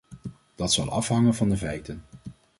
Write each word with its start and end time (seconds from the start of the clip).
Dat 0.55 0.73
zal 0.73 0.89
afhangen 0.89 1.33
van 1.35 1.49
de 1.49 1.57
feiten. 1.57 2.03